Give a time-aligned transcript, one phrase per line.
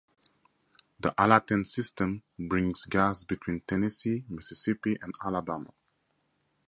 [0.99, 5.75] The AlaTenn system brings gas between Tennessee, Mississippi, and Alabama.